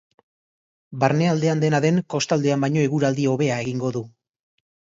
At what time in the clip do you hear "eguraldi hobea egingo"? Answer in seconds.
2.89-3.95